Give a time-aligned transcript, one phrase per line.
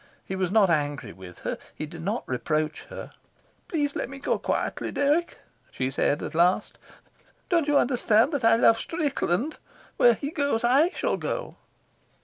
[0.25, 1.59] He was not angry with her.
[1.75, 3.11] He did not reproach her.
[3.67, 5.37] "Please let me go quietly, Dirk,"
[5.69, 6.79] she said at last.
[7.49, 9.57] "Don't you understand that I love Strickland?
[9.97, 11.55] Where he goes I shall go."